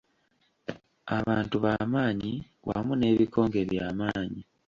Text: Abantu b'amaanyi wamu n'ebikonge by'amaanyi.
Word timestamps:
Abantu 1.17 1.55
b'amaanyi 1.63 2.33
wamu 2.69 2.93
n'ebikonge 2.97 3.61
by'amaanyi. 3.69 4.41